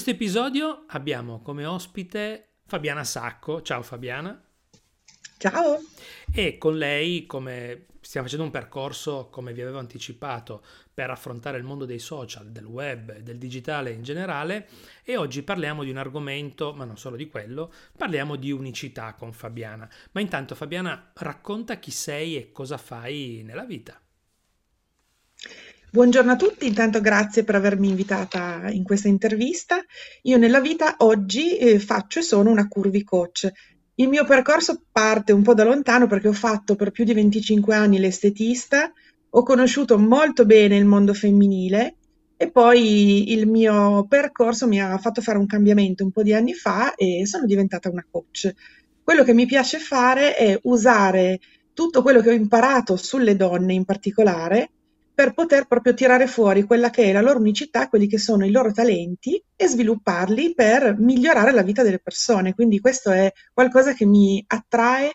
In 0.00 0.06
questo 0.06 0.24
episodio 0.24 0.84
abbiamo 0.86 1.42
come 1.42 1.66
ospite 1.66 2.60
Fabiana 2.64 3.04
Sacco. 3.04 3.60
Ciao 3.60 3.82
Fabiana. 3.82 4.42
Ciao. 5.36 5.78
E 6.32 6.56
con 6.56 6.78
lei, 6.78 7.26
come 7.26 7.84
stiamo 8.00 8.26
facendo 8.26 8.46
un 8.46 8.50
percorso, 8.50 9.28
come 9.30 9.52
vi 9.52 9.60
avevo 9.60 9.78
anticipato, 9.78 10.64
per 10.94 11.10
affrontare 11.10 11.58
il 11.58 11.64
mondo 11.64 11.84
dei 11.84 11.98
social, 11.98 12.50
del 12.50 12.64
web 12.64 13.18
del 13.18 13.36
digitale 13.36 13.90
in 13.90 14.02
generale 14.02 14.68
e 15.04 15.18
oggi 15.18 15.42
parliamo 15.42 15.84
di 15.84 15.90
un 15.90 15.98
argomento, 15.98 16.72
ma 16.72 16.86
non 16.86 16.96
solo 16.96 17.16
di 17.16 17.28
quello, 17.28 17.70
parliamo 17.94 18.36
di 18.36 18.50
unicità 18.50 19.12
con 19.12 19.34
Fabiana. 19.34 19.86
Ma 20.12 20.22
intanto 20.22 20.54
Fabiana 20.54 21.10
racconta 21.16 21.78
chi 21.78 21.90
sei 21.90 22.38
e 22.38 22.52
cosa 22.52 22.78
fai 22.78 23.42
nella 23.44 23.66
vita. 23.66 24.00
Buongiorno 25.92 26.30
a 26.30 26.36
tutti, 26.36 26.68
intanto 26.68 27.00
grazie 27.00 27.42
per 27.42 27.56
avermi 27.56 27.88
invitata 27.88 28.68
in 28.70 28.84
questa 28.84 29.08
intervista. 29.08 29.84
Io 30.22 30.38
nella 30.38 30.60
vita 30.60 30.94
oggi 30.98 31.56
eh, 31.56 31.80
faccio 31.80 32.20
e 32.20 32.22
sono 32.22 32.48
una 32.48 32.68
curvy 32.68 33.02
coach. 33.02 33.50
Il 33.96 34.06
mio 34.06 34.24
percorso 34.24 34.82
parte 34.92 35.32
un 35.32 35.42
po' 35.42 35.52
da 35.52 35.64
lontano 35.64 36.06
perché 36.06 36.28
ho 36.28 36.32
fatto 36.32 36.76
per 36.76 36.92
più 36.92 37.02
di 37.02 37.12
25 37.12 37.74
anni 37.74 37.98
l'estetista, 37.98 38.92
ho 39.30 39.42
conosciuto 39.42 39.98
molto 39.98 40.46
bene 40.46 40.76
il 40.76 40.84
mondo 40.84 41.12
femminile 41.12 41.96
e 42.36 42.48
poi 42.52 43.32
il 43.32 43.48
mio 43.48 44.06
percorso 44.08 44.68
mi 44.68 44.80
ha 44.80 44.96
fatto 44.96 45.20
fare 45.20 45.38
un 45.38 45.46
cambiamento 45.46 46.04
un 46.04 46.12
po' 46.12 46.22
di 46.22 46.32
anni 46.32 46.54
fa 46.54 46.94
e 46.94 47.26
sono 47.26 47.46
diventata 47.46 47.90
una 47.90 48.06
coach. 48.08 48.54
Quello 49.02 49.24
che 49.24 49.34
mi 49.34 49.44
piace 49.44 49.80
fare 49.80 50.36
è 50.36 50.56
usare 50.62 51.40
tutto 51.72 52.02
quello 52.02 52.20
che 52.20 52.30
ho 52.30 52.34
imparato 52.34 52.94
sulle 52.94 53.34
donne 53.34 53.74
in 53.74 53.84
particolare 53.84 54.70
per 55.20 55.34
poter 55.34 55.66
proprio 55.66 55.92
tirare 55.92 56.26
fuori 56.26 56.62
quella 56.62 56.88
che 56.88 57.04
è 57.04 57.12
la 57.12 57.20
loro 57.20 57.40
unicità, 57.40 57.90
quelli 57.90 58.06
che 58.06 58.16
sono 58.16 58.46
i 58.46 58.50
loro 58.50 58.72
talenti 58.72 59.38
e 59.54 59.68
svilupparli 59.68 60.54
per 60.54 60.96
migliorare 60.98 61.52
la 61.52 61.60
vita 61.60 61.82
delle 61.82 61.98
persone. 61.98 62.54
Quindi 62.54 62.80
questo 62.80 63.10
è 63.10 63.30
qualcosa 63.52 63.92
che 63.92 64.06
mi 64.06 64.42
attrae 64.46 65.12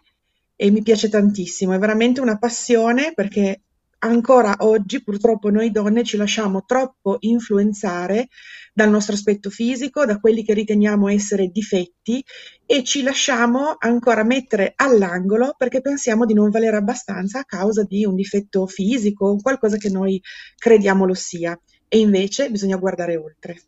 e 0.55 0.69
mi 0.69 0.83
piace 0.83 1.09
tantissimo, 1.09 1.73
è 1.73 1.79
veramente 1.79 2.21
una 2.21 2.37
passione 2.37 3.13
perché 3.15 3.61
ancora 3.97 4.53
oggi 4.59 5.01
purtroppo 5.01 5.49
noi 5.49 5.71
donne 5.71 6.03
ci 6.03 6.17
lasciamo 6.17 6.65
troppo 6.65 7.17
influenzare 7.21 8.27
dal 8.75 8.89
nostro 8.89 9.15
aspetto 9.15 9.49
fisico, 9.49 10.03
da 10.03 10.19
quelli 10.19 10.43
che 10.43 10.53
riteniamo 10.53 11.07
essere 11.07 11.47
difetti 11.47 12.21
e 12.65 12.83
ci 12.83 13.03
lasciamo 13.03 13.77
ancora 13.79 14.25
mettere 14.25 14.73
all'angolo 14.75 15.55
perché 15.57 15.79
pensiamo 15.79 16.25
di 16.25 16.33
non 16.33 16.49
valere 16.49 16.75
abbastanza 16.75 17.39
a 17.39 17.45
causa 17.45 17.83
di 17.83 18.03
un 18.03 18.15
difetto 18.15 18.67
fisico 18.67 19.27
o 19.27 19.41
qualcosa 19.41 19.77
che 19.77 19.89
noi 19.89 20.21
crediamo 20.57 21.05
lo 21.05 21.13
sia. 21.13 21.57
E 21.87 21.99
invece 21.99 22.51
bisogna 22.51 22.75
guardare 22.75 23.15
oltre. 23.15 23.61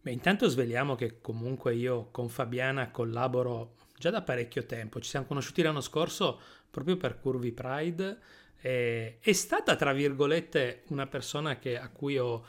Beh, 0.00 0.12
intanto 0.12 0.48
sveliamo 0.48 0.94
che 0.94 1.20
comunque 1.20 1.74
io 1.74 2.08
con 2.10 2.30
Fabiana 2.30 2.90
collaboro 2.90 3.74
già 3.98 4.08
da 4.08 4.22
parecchio 4.22 4.64
tempo. 4.64 4.98
Ci 4.98 5.10
siamo 5.10 5.26
conosciuti 5.26 5.60
l'anno 5.60 5.82
scorso 5.82 6.40
proprio 6.70 6.96
per 6.96 7.20
Curvy 7.20 7.52
Pride 7.52 8.18
eh, 8.62 9.18
è 9.20 9.32
stata, 9.32 9.74
tra 9.76 9.92
virgolette, 9.92 10.82
una 10.88 11.06
persona 11.06 11.58
che, 11.58 11.78
a 11.78 11.88
cui 11.88 12.18
ho 12.18 12.44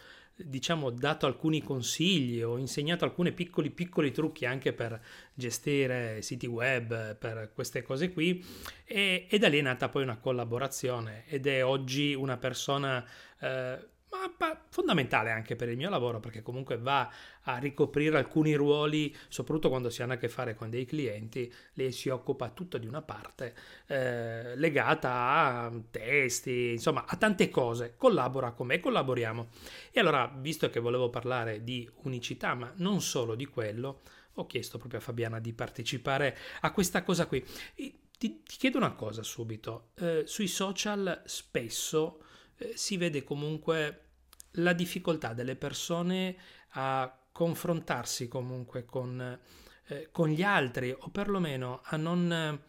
diciamo 0.48 0.90
dato 0.90 1.26
alcuni 1.26 1.62
consigli 1.62 2.42
ho 2.42 2.58
insegnato 2.58 3.06
alcuni 3.06 3.32
piccoli 3.32 3.70
piccoli 3.70 4.12
trucchi 4.12 4.46
anche 4.46 4.74
per 4.74 5.02
gestire 5.34 6.22
siti 6.22 6.48
web 6.48 7.16
per 7.16 7.52
queste 7.54 7.82
cose 7.82 8.12
qui 8.12 8.44
e, 8.86 9.28
e 9.30 9.38
da 9.38 9.48
lì 9.48 9.60
è 9.60 9.62
nata 9.62 9.90
poi 9.90 10.04
una 10.04 10.18
collaborazione 10.18 11.24
ed 11.28 11.48
è 11.48 11.64
oggi 11.64 12.14
una 12.14 12.38
persona 12.38 13.06
eh, 13.40 13.90
ma 14.38 14.66
fondamentale 14.70 15.32
anche 15.32 15.56
per 15.56 15.70
il 15.70 15.78
mio 15.78 15.90
lavoro 15.90 16.20
perché 16.20 16.42
comunque 16.42 16.78
va 16.78 17.12
a 17.44 17.58
ricoprire 17.58 18.18
alcuni 18.18 18.54
ruoli, 18.54 19.16
soprattutto 19.28 19.70
quando 19.70 19.90
si 19.90 20.02
hanno 20.02 20.14
a 20.14 20.18
che 20.18 20.30
fare 20.30 20.56
con 20.56 20.70
dei 20.70 20.86
clienti, 20.86 21.52
lei 21.74 21.92
si 21.92 22.10
occupa 22.10 22.50
tutta 22.50 22.78
di 22.78 22.88
una 22.88 23.02
parte 23.02 23.56
eh, 23.88 24.56
legata 24.56 25.10
a 25.12 25.72
testi, 25.90 26.72
insomma 26.72 27.06
a 27.06 27.16
tante 27.16 27.50
cose, 27.50 27.96
collabora 27.96 28.52
con 28.52 28.68
me, 28.68 28.80
collaboriamo. 28.80 29.50
E 29.92 30.00
allora, 30.00 30.32
visto 30.36 30.70
che 30.70 30.80
volevo 30.80 31.10
parlare 31.10 31.64
di 31.64 31.90
unicità, 32.04 32.54
ma 32.54 32.72
non 32.78 33.02
solo 33.02 33.36
di 33.36 33.46
quello, 33.46 34.02
ho 34.36 34.46
chiesto 34.46 34.78
proprio 34.78 35.00
a 35.00 35.04
Fabiana 35.04 35.40
di 35.40 35.54
partecipare 35.54 36.38
a 36.62 36.72
questa 36.72 37.04
cosa 37.04 37.26
qui. 37.26 37.44
Ti, 37.76 38.00
ti 38.18 38.42
chiedo 38.44 38.78
una 38.78 38.94
cosa 38.94 39.24
subito, 39.24 39.90
eh, 39.96 40.24
sui 40.26 40.48
social 40.48 41.24
spesso 41.26 42.22
eh, 42.58 42.74
si 42.76 42.98
vede 42.98 43.24
comunque 43.24 44.11
la 44.56 44.74
difficoltà 44.74 45.34
delle 45.34 45.56
persone 45.56 46.36
a 46.72 47.16
confrontarsi 47.32 48.28
comunque 48.28 48.86
con, 48.86 49.40
eh, 49.88 50.10
con 50.12 50.30
gli 50.30 50.44
altri 50.44 50.92
o 50.92 51.10
perlomeno 51.10 51.82
a 51.84 51.98
non, 51.98 52.60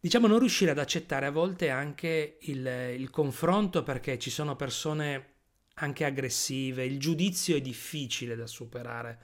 diciamo, 0.00 0.26
non 0.26 0.38
riuscire 0.38 0.70
ad 0.72 0.78
accettare 0.78 1.26
a 1.26 1.30
volte 1.30 1.70
anche 1.70 2.38
il, 2.42 2.66
il 2.98 3.10
confronto 3.10 3.82
perché 3.82 4.18
ci 4.18 4.30
sono 4.30 4.56
persone 4.56 5.32
anche 5.74 6.04
aggressive, 6.04 6.84
il 6.84 7.00
giudizio 7.00 7.56
è 7.56 7.60
difficile 7.60 8.36
da 8.36 8.46
superare. 8.46 9.22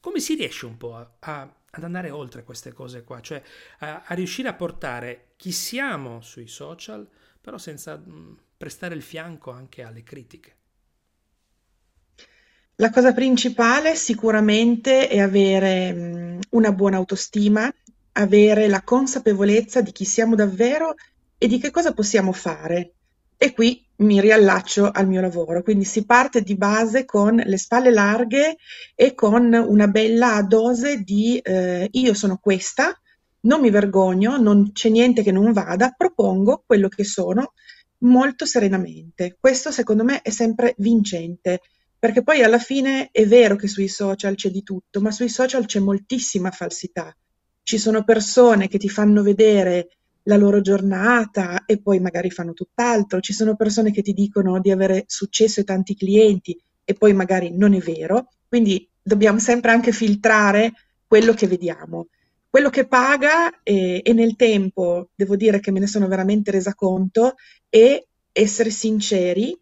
Come 0.00 0.20
si 0.20 0.34
riesce 0.34 0.66
un 0.66 0.76
po' 0.76 0.96
a, 0.96 1.16
a, 1.20 1.54
ad 1.70 1.84
andare 1.84 2.10
oltre 2.10 2.44
queste 2.44 2.72
cose 2.72 3.04
qua? 3.04 3.20
Cioè 3.20 3.42
a, 3.80 4.04
a, 4.06 4.14
riuscire 4.14 4.48
a 4.48 4.54
portare 4.54 5.32
chi 5.36 5.52
siamo 5.52 6.20
sui 6.22 6.48
social, 6.48 7.08
però 7.40 7.58
senza 7.58 7.96
mh, 7.96 8.38
prestare 8.56 8.94
il 8.94 9.02
fianco 9.02 9.50
anche 9.50 9.82
alle 9.82 10.02
critiche. 10.02 10.55
La 12.78 12.90
cosa 12.90 13.14
principale 13.14 13.94
sicuramente 13.94 15.08
è 15.08 15.18
avere 15.18 15.94
mh, 15.94 16.38
una 16.50 16.72
buona 16.72 16.98
autostima, 16.98 17.72
avere 18.12 18.68
la 18.68 18.82
consapevolezza 18.82 19.80
di 19.80 19.92
chi 19.92 20.04
siamo 20.04 20.34
davvero 20.34 20.94
e 21.38 21.46
di 21.46 21.58
che 21.58 21.70
cosa 21.70 21.94
possiamo 21.94 22.32
fare. 22.32 22.92
E 23.38 23.54
qui 23.54 23.82
mi 23.96 24.20
riallaccio 24.20 24.90
al 24.90 25.08
mio 25.08 25.22
lavoro, 25.22 25.62
quindi 25.62 25.84
si 25.84 26.04
parte 26.04 26.42
di 26.42 26.54
base 26.54 27.06
con 27.06 27.36
le 27.36 27.56
spalle 27.56 27.90
larghe 27.90 28.58
e 28.94 29.14
con 29.14 29.54
una 29.54 29.88
bella 29.88 30.42
dose 30.46 31.00
di 31.00 31.38
eh, 31.38 31.88
io 31.90 32.12
sono 32.12 32.36
questa, 32.36 32.94
non 33.40 33.62
mi 33.62 33.70
vergogno, 33.70 34.36
non 34.36 34.72
c'è 34.72 34.90
niente 34.90 35.22
che 35.22 35.32
non 35.32 35.50
vada, 35.52 35.94
propongo 35.96 36.64
quello 36.66 36.88
che 36.88 37.04
sono 37.04 37.54
molto 38.00 38.44
serenamente. 38.44 39.38
Questo 39.40 39.70
secondo 39.70 40.04
me 40.04 40.20
è 40.20 40.28
sempre 40.28 40.74
vincente 40.76 41.60
perché 41.98 42.22
poi 42.22 42.42
alla 42.42 42.58
fine 42.58 43.08
è 43.10 43.26
vero 43.26 43.56
che 43.56 43.68
sui 43.68 43.88
social 43.88 44.34
c'è 44.34 44.50
di 44.50 44.62
tutto, 44.62 45.00
ma 45.00 45.10
sui 45.10 45.28
social 45.28 45.66
c'è 45.66 45.80
moltissima 45.80 46.50
falsità. 46.50 47.14
Ci 47.62 47.78
sono 47.78 48.04
persone 48.04 48.68
che 48.68 48.78
ti 48.78 48.88
fanno 48.88 49.22
vedere 49.22 49.88
la 50.24 50.36
loro 50.36 50.60
giornata 50.60 51.64
e 51.64 51.80
poi 51.80 52.00
magari 52.00 52.30
fanno 52.30 52.52
tutt'altro. 52.52 53.20
Ci 53.20 53.32
sono 53.32 53.56
persone 53.56 53.90
che 53.90 54.02
ti 54.02 54.12
dicono 54.12 54.60
di 54.60 54.70
avere 54.70 55.04
successo 55.06 55.60
e 55.60 55.64
tanti 55.64 55.96
clienti 55.96 56.58
e 56.84 56.94
poi 56.94 57.12
magari 57.12 57.56
non 57.56 57.74
è 57.74 57.78
vero. 57.78 58.28
Quindi 58.48 58.88
dobbiamo 59.02 59.38
sempre 59.38 59.70
anche 59.70 59.92
filtrare 59.92 60.72
quello 61.06 61.32
che 61.32 61.46
vediamo. 61.46 62.08
Quello 62.48 62.70
che 62.70 62.86
paga 62.86 63.62
e, 63.62 64.00
e 64.04 64.12
nel 64.12 64.36
tempo, 64.36 65.10
devo 65.14 65.36
dire 65.36 65.60
che 65.60 65.70
me 65.70 65.80
ne 65.80 65.86
sono 65.86 66.08
veramente 66.08 66.50
resa 66.50 66.74
conto, 66.74 67.34
è 67.68 68.02
essere 68.32 68.70
sinceri 68.70 69.56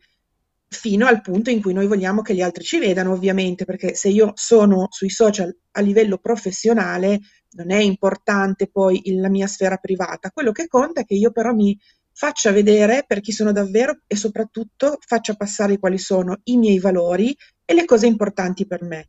fino 0.74 1.06
al 1.06 1.20
punto 1.20 1.50
in 1.50 1.62
cui 1.62 1.72
noi 1.72 1.86
vogliamo 1.86 2.22
che 2.22 2.34
gli 2.34 2.42
altri 2.42 2.64
ci 2.64 2.78
vedano, 2.78 3.12
ovviamente, 3.12 3.64
perché 3.64 3.94
se 3.94 4.08
io 4.08 4.32
sono 4.34 4.88
sui 4.90 5.10
social 5.10 5.56
a 5.72 5.80
livello 5.80 6.18
professionale, 6.18 7.20
non 7.52 7.70
è 7.70 7.78
importante 7.78 8.68
poi 8.68 9.00
la 9.16 9.28
mia 9.28 9.46
sfera 9.46 9.76
privata. 9.76 10.30
Quello 10.30 10.52
che 10.52 10.66
conta 10.66 11.00
è 11.00 11.04
che 11.04 11.14
io 11.14 11.30
però 11.30 11.52
mi 11.52 11.78
faccia 12.12 12.52
vedere 12.52 13.04
per 13.06 13.20
chi 13.20 13.32
sono 13.32 13.52
davvero 13.52 14.00
e 14.06 14.16
soprattutto 14.16 14.98
faccia 15.00 15.34
passare 15.34 15.78
quali 15.78 15.98
sono 15.98 16.40
i 16.44 16.56
miei 16.56 16.78
valori 16.78 17.36
e 17.64 17.74
le 17.74 17.84
cose 17.84 18.06
importanti 18.06 18.66
per 18.66 18.82
me. 18.82 19.08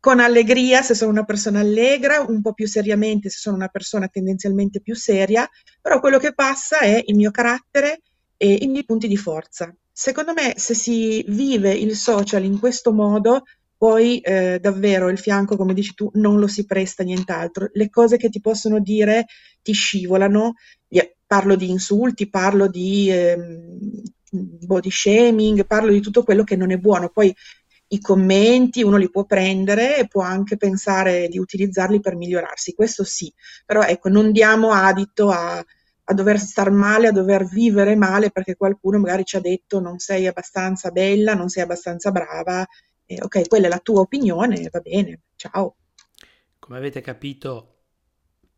Con 0.00 0.18
allegria, 0.18 0.82
se 0.82 0.94
sono 0.94 1.10
una 1.10 1.24
persona 1.24 1.60
allegra, 1.60 2.24
un 2.26 2.40
po' 2.40 2.54
più 2.54 2.66
seriamente, 2.66 3.28
se 3.30 3.38
sono 3.38 3.56
una 3.56 3.68
persona 3.68 4.08
tendenzialmente 4.08 4.80
più 4.80 4.96
seria, 4.96 5.48
però 5.80 6.00
quello 6.00 6.18
che 6.18 6.34
passa 6.34 6.80
è 6.80 7.02
il 7.06 7.14
mio 7.14 7.30
carattere 7.30 8.00
e 8.42 8.58
i 8.62 8.66
miei 8.66 8.84
punti 8.84 9.06
di 9.06 9.16
forza. 9.16 9.72
Secondo 9.92 10.32
me, 10.32 10.54
se 10.56 10.74
si 10.74 11.24
vive 11.28 11.72
il 11.72 11.94
social 11.94 12.42
in 12.42 12.58
questo 12.58 12.92
modo, 12.92 13.44
poi 13.76 14.18
eh, 14.18 14.58
davvero 14.60 15.08
il 15.10 15.18
fianco, 15.18 15.56
come 15.56 15.74
dici 15.74 15.94
tu, 15.94 16.10
non 16.14 16.40
lo 16.40 16.48
si 16.48 16.66
presta 16.66 17.04
nient'altro. 17.04 17.68
Le 17.72 17.88
cose 17.88 18.16
che 18.16 18.30
ti 18.30 18.40
possono 18.40 18.80
dire 18.80 19.26
ti 19.62 19.72
scivolano. 19.72 20.54
Parlo 21.24 21.54
di 21.54 21.70
insulti, 21.70 22.28
parlo 22.28 22.66
di 22.66 23.10
eh, 23.10 23.38
body 24.28 24.90
shaming, 24.90 25.64
parlo 25.64 25.92
di 25.92 26.00
tutto 26.00 26.24
quello 26.24 26.42
che 26.42 26.56
non 26.56 26.72
è 26.72 26.76
buono. 26.78 27.10
Poi 27.10 27.32
i 27.88 28.00
commenti 28.00 28.82
uno 28.82 28.96
li 28.96 29.08
può 29.08 29.24
prendere 29.24 29.98
e 29.98 30.08
può 30.08 30.22
anche 30.22 30.56
pensare 30.56 31.28
di 31.28 31.38
utilizzarli 31.38 32.00
per 32.00 32.16
migliorarsi, 32.16 32.74
questo 32.74 33.04
sì, 33.04 33.32
però 33.64 33.82
ecco, 33.82 34.08
non 34.08 34.32
diamo 34.32 34.72
adito 34.72 35.30
a 35.30 35.64
a 36.12 36.14
dover 36.14 36.38
star 36.38 36.70
male, 36.70 37.08
a 37.08 37.12
dover 37.12 37.44
vivere 37.44 37.96
male 37.96 38.30
perché 38.30 38.56
qualcuno 38.56 38.98
magari 38.98 39.24
ci 39.24 39.36
ha 39.36 39.40
detto 39.40 39.80
non 39.80 39.98
sei 39.98 40.26
abbastanza 40.26 40.90
bella, 40.90 41.34
non 41.34 41.48
sei 41.48 41.62
abbastanza 41.62 42.10
brava 42.10 42.66
e, 43.04 43.18
ok, 43.20 43.48
quella 43.48 43.66
è 43.66 43.68
la 43.68 43.78
tua 43.78 44.00
opinione, 44.00 44.68
va 44.70 44.80
bene, 44.80 45.20
ciao. 45.36 45.76
Come 46.58 46.76
avete 46.76 47.00
capito, 47.00 47.72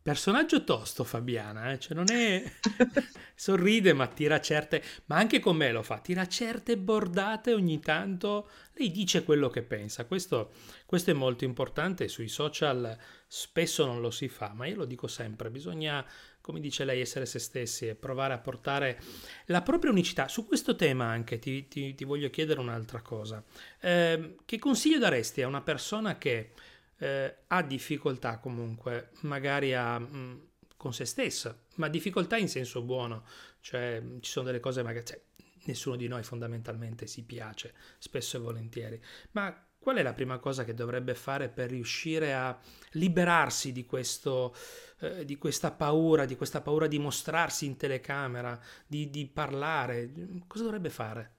Personaggio 0.05 0.63
tosto 0.63 1.03
Fabiana, 1.03 1.71
eh? 1.71 1.79
cioè 1.79 1.95
non 1.95 2.11
è... 2.11 2.43
sorride 3.33 3.91
ma 3.93 4.05
tira 4.05 4.39
certe... 4.39 4.83
ma 5.05 5.15
anche 5.15 5.39
con 5.39 5.55
me 5.55 5.71
lo 5.71 5.81
fa, 5.81 5.97
tira 5.97 6.27
certe 6.27 6.77
bordate 6.77 7.55
ogni 7.55 7.79
tanto, 7.79 8.47
lei 8.73 8.91
dice 8.91 9.23
quello 9.23 9.49
che 9.49 9.63
pensa, 9.63 10.05
questo, 10.05 10.51
questo 10.85 11.09
è 11.09 11.15
molto 11.15 11.43
importante, 11.43 12.07
sui 12.07 12.27
social 12.27 12.95
spesso 13.25 13.83
non 13.87 13.99
lo 13.99 14.11
si 14.11 14.29
fa, 14.29 14.53
ma 14.53 14.67
io 14.67 14.75
lo 14.75 14.85
dico 14.85 15.07
sempre, 15.07 15.49
bisogna, 15.49 16.05
come 16.45 16.59
dice 16.59 16.85
lei, 16.85 17.01
essere 17.01 17.25
se 17.25 17.39
stessi 17.39 17.87
e 17.87 17.95
provare 17.95 18.35
a 18.35 18.37
portare 18.37 19.01
la 19.45 19.63
propria 19.63 19.89
unicità. 19.89 20.27
Su 20.27 20.45
questo 20.45 20.75
tema 20.75 21.05
anche 21.05 21.39
ti, 21.39 21.67
ti, 21.67 21.95
ti 21.95 22.03
voglio 22.03 22.29
chiedere 22.29 22.59
un'altra 22.59 23.01
cosa. 23.01 23.43
Eh, 23.79 24.35
che 24.45 24.59
consiglio 24.59 24.99
daresti 24.99 25.41
a 25.41 25.47
una 25.47 25.63
persona 25.63 26.19
che 26.19 26.51
eh, 26.99 27.35
ha 27.47 27.63
difficoltà 27.63 28.37
comunque, 28.37 29.09
magari 29.21 29.73
a, 29.73 29.97
mh, 29.97 30.15
mm, 30.15 30.37
con 30.77 30.93
se 30.93 31.05
stessa, 31.05 31.59
ma 31.77 31.87
difficoltà 31.87 32.37
in 32.37 32.47
senso 32.47 32.83
buono, 32.83 33.25
cioè 33.59 33.99
ci 34.19 34.29
sono 34.29 34.45
delle 34.45 34.59
cose 34.59 34.83
magari... 34.83 35.03
Cioè, 35.03 35.19
nessuno 35.65 35.95
di 35.95 36.07
noi 36.07 36.21
fondamentalmente 36.21 37.07
si 37.07 37.23
piace, 37.23 37.73
spesso 37.97 38.37
e 38.37 38.39
volentieri, 38.39 39.01
ma 39.31 39.64
qual 39.85 39.97
è 39.97 40.01
la 40.01 40.13
prima 40.13 40.39
cosa 40.39 40.63
che 40.63 40.73
dovrebbe 40.73 41.13
fare 41.13 41.47
per 41.47 41.69
riuscire 41.69 42.33
a 42.33 42.57
liberarsi 42.93 43.71
di, 43.71 43.85
questo, 43.85 44.55
eh, 45.01 45.23
di 45.25 45.37
questa 45.37 45.69
paura, 45.69 46.25
di 46.25 46.35
questa 46.35 46.59
paura 46.59 46.87
di 46.87 46.97
mostrarsi 46.97 47.67
in 47.67 47.77
telecamera, 47.77 48.59
di, 48.87 49.11
di 49.11 49.27
parlare? 49.27 50.11
Cosa 50.47 50.63
dovrebbe 50.63 50.89
fare? 50.89 51.33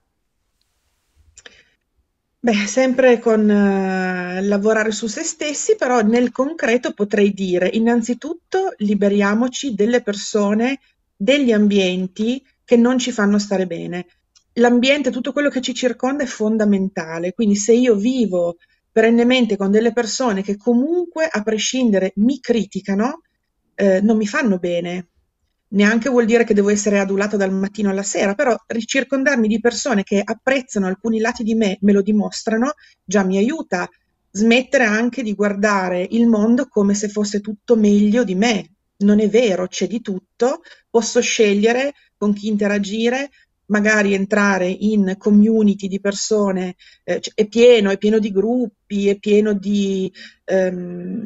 Beh, 2.39 2.67
sempre 2.67 3.19
con 3.19 3.49
eh, 3.49 4.41
lavorare 4.43 4.91
su 4.93 5.07
se 5.07 5.23
stessi, 5.23 5.75
però 5.75 5.99
nel 5.99 6.31
concreto 6.31 6.93
potrei 6.93 7.33
dire, 7.33 7.67
innanzitutto 7.67 8.75
liberiamoci 8.77 9.75
delle 9.75 10.01
persone, 10.01 10.79
degli 11.13 11.51
ambienti 11.51 12.41
che 12.63 12.77
non 12.77 12.97
ci 12.97 13.11
fanno 13.11 13.39
stare 13.39 13.67
bene. 13.67 14.05
L'ambiente, 14.57 15.11
tutto 15.11 15.31
quello 15.31 15.49
che 15.49 15.61
ci 15.61 15.73
circonda 15.73 16.23
è 16.23 16.27
fondamentale, 16.27 17.33
quindi 17.33 17.55
se 17.55 17.73
io 17.73 17.95
vivo 17.95 18.57
perennemente 18.91 19.55
con 19.55 19.71
delle 19.71 19.93
persone 19.93 20.41
che 20.41 20.57
comunque, 20.57 21.27
a 21.29 21.43
prescindere, 21.43 22.13
mi 22.15 22.39
criticano, 22.39 23.21
eh, 23.75 24.01
non 24.01 24.17
mi 24.17 24.25
fanno 24.25 24.57
bene 24.57 25.09
neanche 25.69 26.09
vuol 26.09 26.25
dire 26.25 26.43
che 26.43 26.53
devo 26.53 26.69
essere 26.69 26.99
adulata 26.99 27.35
dal 27.35 27.51
mattino 27.51 27.89
alla 27.89 28.03
sera, 28.03 28.35
però 28.35 28.55
ricircondarmi 28.67 29.47
di 29.47 29.59
persone 29.59 30.03
che 30.03 30.21
apprezzano 30.23 30.87
alcuni 30.87 31.19
lati 31.19 31.43
di 31.43 31.55
me, 31.55 31.77
me 31.81 31.91
lo 31.91 32.01
dimostrano, 32.01 32.73
già 33.03 33.23
mi 33.23 33.37
aiuta. 33.37 33.89
Smettere 34.29 34.83
anche 34.83 35.23
di 35.23 35.33
guardare 35.33 36.05
il 36.11 36.27
mondo 36.27 36.67
come 36.67 36.93
se 36.93 37.09
fosse 37.09 37.41
tutto 37.41 37.75
meglio 37.75 38.23
di 38.23 38.35
me. 38.35 38.75
Non 38.97 39.19
è 39.19 39.29
vero, 39.29 39.67
c'è 39.67 39.87
di 39.87 40.01
tutto, 40.01 40.61
posso 40.89 41.21
scegliere 41.21 41.93
con 42.17 42.33
chi 42.33 42.47
interagire, 42.47 43.29
magari 43.67 44.13
entrare 44.13 44.67
in 44.67 45.15
community 45.17 45.87
di 45.87 45.99
persone, 45.99 46.75
eh, 47.03 47.21
è 47.33 47.47
pieno, 47.47 47.89
è 47.89 47.97
pieno 47.97 48.19
di 48.19 48.31
gruppi, 48.31 49.09
è 49.09 49.17
pieno 49.17 49.53
di... 49.53 50.11
Um, 50.45 51.25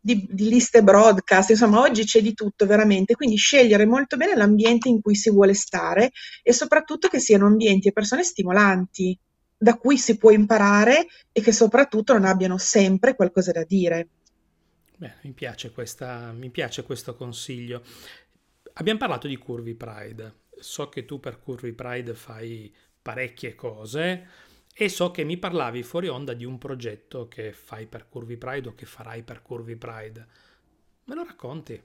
di, 0.00 0.26
di, 0.30 0.48
liste 0.48 0.82
broadcast, 0.82 1.50
insomma 1.50 1.80
oggi 1.80 2.04
c'è 2.04 2.22
di 2.22 2.32
tutto 2.32 2.64
veramente, 2.64 3.14
quindi 3.14 3.36
scegliere 3.36 3.84
molto 3.84 4.16
bene 4.16 4.34
l'ambiente 4.34 4.88
in 4.88 5.02
cui 5.02 5.14
si 5.14 5.28
vuole 5.28 5.52
stare 5.52 6.12
e 6.42 6.54
soprattutto 6.54 7.08
che 7.08 7.18
siano 7.18 7.46
ambienti 7.46 7.88
e 7.88 7.92
persone 7.92 8.22
stimolanti, 8.22 9.18
da 9.58 9.74
cui 9.76 9.98
si 9.98 10.16
può 10.16 10.30
imparare 10.30 11.08
e 11.30 11.42
che 11.42 11.52
soprattutto 11.52 12.14
non 12.14 12.24
abbiano 12.24 12.56
sempre 12.56 13.14
qualcosa 13.16 13.52
da 13.52 13.64
dire. 13.64 14.08
Beh, 14.96 15.14
mi 15.22 15.32
piace, 15.32 15.72
questa, 15.72 16.32
mi 16.32 16.48
piace 16.48 16.84
questo 16.84 17.14
consiglio. 17.14 17.82
Abbiamo 18.74 18.98
parlato 18.98 19.26
di 19.26 19.36
Curvy 19.36 19.74
Pride. 19.74 20.34
So 20.60 20.88
che 20.88 21.04
tu 21.04 21.20
per 21.20 21.40
Curvy 21.40 21.72
Pride 21.72 22.14
fai 22.14 22.74
parecchie 23.00 23.54
cose 23.54 24.26
e 24.74 24.88
so 24.88 25.10
che 25.10 25.24
mi 25.24 25.38
parlavi 25.38 25.82
fuori 25.82 26.08
onda 26.08 26.34
di 26.34 26.44
un 26.44 26.56
progetto 26.58 27.26
che 27.26 27.52
fai 27.52 27.86
per 27.86 28.08
Curvy 28.08 28.36
Pride 28.36 28.68
o 28.68 28.74
che 28.74 28.86
farai 28.86 29.22
per 29.22 29.42
Curvy 29.42 29.76
Pride. 29.76 30.26
Me 31.04 31.14
lo 31.14 31.24
racconti? 31.24 31.82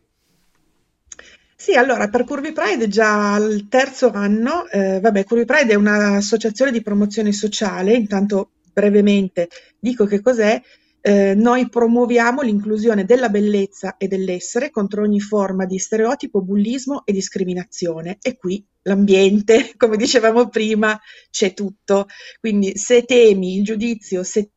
Sì, 1.56 1.74
allora 1.74 2.10
per 2.10 2.24
Curvy 2.26 2.52
Pride 2.52 2.88
già 2.88 3.34
al 3.34 3.68
terzo 3.70 4.12
anno, 4.12 4.68
eh, 4.68 5.00
vabbè, 5.00 5.24
Curvy 5.24 5.46
Pride 5.46 5.74
è 5.74 5.76
un'associazione 5.76 6.72
di 6.72 6.82
promozione 6.82 7.32
sociale, 7.32 7.94
intanto 7.94 8.52
brevemente 8.74 9.48
dico 9.80 10.06
che 10.06 10.22
cos'è, 10.22 10.62
eh, 11.06 11.36
noi 11.36 11.68
promuoviamo 11.68 12.42
l'inclusione 12.42 13.04
della 13.04 13.28
bellezza 13.28 13.98
e 13.98 14.08
dell'essere 14.08 14.70
contro 14.70 15.02
ogni 15.02 15.20
forma 15.20 15.66
di 15.66 15.78
stereotipo, 15.78 16.42
bullismo 16.42 17.06
e 17.06 17.12
discriminazione. 17.12 18.20
E 18.22 18.38
qui 18.38 18.66
l'ambiente, 18.84 19.74
come 19.78 19.98
dicevamo 19.98 20.48
prima, 20.48 20.98
c'è 21.30 21.54
tutto. 21.54 22.08
Quindi 22.40 22.78
se 22.78 23.04
temi 23.04 23.58
il 23.58 23.66
giudizio, 23.66 24.24
se 24.24 24.50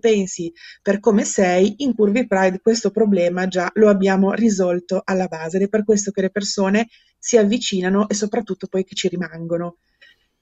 pensi 0.00 0.52
per 0.82 0.98
come 0.98 1.24
sei, 1.24 1.74
in 1.78 1.94
Curvy 1.94 2.26
Pride 2.26 2.60
questo 2.60 2.90
problema 2.90 3.46
già 3.46 3.70
lo 3.74 3.88
abbiamo 3.88 4.32
risolto 4.32 5.00
alla 5.04 5.26
base 5.26 5.56
ed 5.58 5.64
è 5.64 5.68
per 5.68 5.84
questo 5.84 6.10
che 6.10 6.22
le 6.22 6.30
persone 6.30 6.88
si 7.18 7.36
avvicinano 7.36 8.08
e 8.08 8.14
soprattutto 8.14 8.66
poi 8.66 8.82
che 8.82 8.96
ci 8.96 9.06
rimangono. 9.06 9.76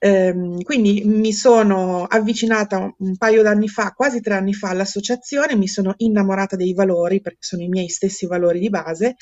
Ehm, 0.01 0.61
quindi 0.63 1.03
mi 1.05 1.33
sono 1.33 2.05
avvicinata 2.05 2.93
un 2.97 3.17
paio 3.17 3.43
d'anni 3.43 3.67
fa, 3.67 3.91
quasi 3.91 4.21
tre 4.21 4.35
anni 4.35 4.53
fa, 4.53 4.69
all'associazione, 4.69 5.55
mi 5.55 5.67
sono 5.67 5.93
innamorata 5.97 6.55
dei 6.55 6.73
valori, 6.73 7.21
perché 7.21 7.39
sono 7.41 7.63
i 7.63 7.67
miei 7.67 7.89
stessi 7.89 8.25
valori 8.25 8.59
di 8.59 8.69
base, 8.69 9.15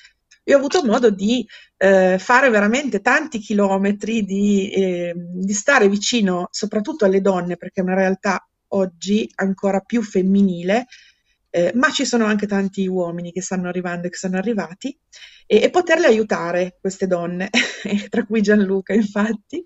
e 0.44 0.54
ho 0.54 0.58
avuto 0.58 0.84
modo 0.86 1.10
di 1.10 1.46
eh, 1.78 2.18
fare 2.20 2.50
veramente 2.50 3.02
tanti 3.02 3.40
chilometri, 3.40 4.24
di, 4.24 4.70
eh, 4.72 5.14
di 5.16 5.54
stare 5.54 5.90
vicino 5.90 6.48
soprattutto 6.52 7.06
alle 7.06 7.22
donne, 7.22 7.58
perché 7.58 7.82
è 7.82 7.84
una 7.84 7.96
realtà 7.96 8.48
oggi 8.70 9.30
ancora 9.36 9.80
più 9.82 10.02
femminile, 10.04 10.86
eh, 11.50 11.72
ma 11.76 11.90
ci 11.92 12.06
sono 12.06 12.26
anche 12.26 12.46
tanti 12.48 12.88
uomini 12.88 13.32
che 13.32 13.42
stanno 13.42 13.68
arrivando 13.68 14.08
e 14.08 14.10
che 14.12 14.18
sono 14.18 14.38
arrivati, 14.38 14.98
e, 15.46 15.64
e 15.64 15.70
poterle 15.70 16.06
aiutare, 16.08 16.78
queste 16.80 17.08
donne, 17.08 17.50
tra 18.10 18.26
cui 18.26 18.42
Gianluca 18.42 18.94
infatti, 18.94 19.66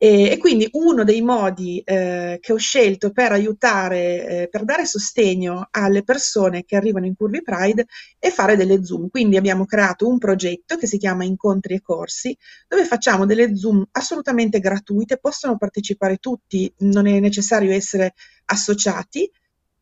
e, 0.00 0.30
e, 0.30 0.38
quindi 0.38 0.68
uno 0.72 1.02
dei 1.02 1.20
modi 1.22 1.80
eh, 1.84 2.38
che 2.40 2.52
ho 2.52 2.56
scelto 2.56 3.10
per 3.10 3.32
aiutare, 3.32 4.42
eh, 4.42 4.48
per 4.48 4.64
dare 4.64 4.86
sostegno 4.86 5.66
alle 5.72 6.04
persone 6.04 6.64
che 6.64 6.76
arrivano 6.76 7.06
in 7.06 7.16
Curvy 7.16 7.42
Pride 7.42 7.86
è 8.16 8.30
fare 8.30 8.54
delle 8.56 8.84
Zoom. 8.84 9.08
Quindi 9.08 9.36
abbiamo 9.36 9.66
creato 9.66 10.06
un 10.06 10.18
progetto 10.18 10.76
che 10.76 10.86
si 10.86 10.98
chiama 10.98 11.24
Incontri 11.24 11.74
e 11.74 11.82
Corsi, 11.82 12.36
dove 12.68 12.84
facciamo 12.84 13.26
delle 13.26 13.56
Zoom 13.56 13.84
assolutamente 13.90 14.60
gratuite, 14.60 15.18
possono 15.18 15.58
partecipare 15.58 16.18
tutti, 16.18 16.72
non 16.78 17.08
è 17.08 17.18
necessario 17.18 17.72
essere 17.72 18.14
associati. 18.46 19.28